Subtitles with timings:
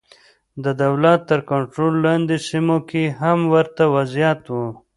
[0.63, 4.53] د دولت تر کنټرول لاندې سیمو کې هم ورته وضعیت و.